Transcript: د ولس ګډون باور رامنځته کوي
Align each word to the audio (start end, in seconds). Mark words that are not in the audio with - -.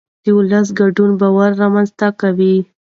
د 0.23 0.25
ولس 0.37 0.67
ګډون 0.79 1.11
باور 1.21 1.49
رامنځته 1.61 2.07
کوي 2.21 2.55